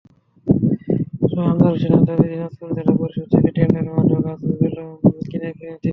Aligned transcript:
তবে 1.21 1.41
আমজাদ 1.43 1.71
হোসেনের 1.71 2.03
দাবি, 2.07 2.25
দিনাজপুর 2.31 2.69
জেলা 2.77 2.93
পরিষদ 2.99 3.25
থেকে 3.33 3.49
টেন্ডারের 3.55 3.93
মাধ্যমে 3.95 4.21
গাছগুলো 4.25 4.83
তিনি 5.03 5.21
কিনেছেন। 5.31 5.73